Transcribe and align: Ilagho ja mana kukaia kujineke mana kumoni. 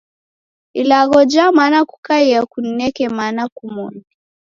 Ilagho 0.73 1.23
ja 1.31 1.51
mana 1.51 1.85
kukaia 1.85 2.39
kujineke 2.51 3.09
mana 3.09 3.47
kumoni. 3.55 4.01